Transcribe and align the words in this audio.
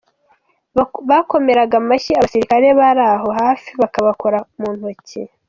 Bakomeraga 1.09 1.75
amashyi 1.81 2.11
abasirikare 2.13 2.67
bari 2.79 3.03
aho 3.13 3.27
hafi 3.39 3.69
bakabakora 3.81 4.37
mu 4.59 4.69
ntoki. 4.77 5.19